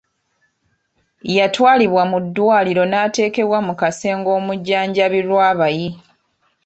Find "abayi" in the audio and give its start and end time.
5.51-5.89